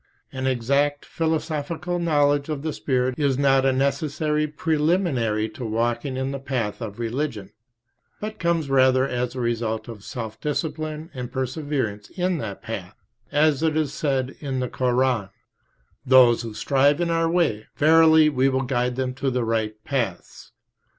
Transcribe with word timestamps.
An 0.31 0.47
exact 0.47 1.05
philosophical 1.05 1.99
knowledge 1.99 2.49
of 2.49 2.63
the 2.63 2.73
spirit 2.73 3.13
is 3.19 3.37
not 3.37 3.67
a 3.67 3.71
necessary 3.71 4.47
preliminary 4.47 5.47
to 5.49 5.63
walking 5.63 6.17
in 6.17 6.31
the 6.31 6.39
path 6.39 6.81
of 6.81 6.97
religion, 6.97 7.51
but 8.19 8.39
comes 8.39 8.67
rather 8.67 9.07
as 9.07 9.33
the 9.33 9.39
result 9.39 9.87
of 9.87 10.03
self 10.03 10.39
discipline 10.41 11.11
and 11.13 11.31
perseverance 11.31 12.09
in 12.09 12.39
that 12.39 12.63
path, 12.63 12.95
as 13.31 13.61
it 13.61 13.77
is 13.77 13.93
said 13.93 14.35
in 14.39 14.59
the 14.59 14.67
Koran: 14.69 15.29
"Those 16.03 16.41
who 16.41 16.55
strive 16.55 16.99
in 16.99 17.11
Our 17.11 17.29
way, 17.29 17.67
verily 17.75 18.27
We 18.27 18.49
will 18.49 18.63
guide 18.63 18.95
them 18.95 19.13
to 19.13 19.29
the 19.29 19.43
right 19.45 19.75
paths." 19.83 20.51